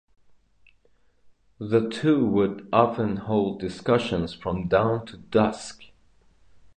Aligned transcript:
The 1.59 1.87
two 1.87 2.25
would 2.25 2.67
often 2.73 3.17
hold 3.17 3.59
discussions 3.59 4.33
from 4.33 4.67
dawn 4.67 5.05
to 5.05 5.17
dusk. 5.17 5.83